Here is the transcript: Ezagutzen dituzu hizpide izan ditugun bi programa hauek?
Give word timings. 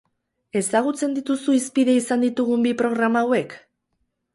Ezagutzen 0.61 1.13
dituzu 1.19 1.57
hizpide 1.59 1.95
izan 2.01 2.27
ditugun 2.29 2.69
bi 2.69 2.77
programa 2.85 3.27
hauek? 3.29 3.61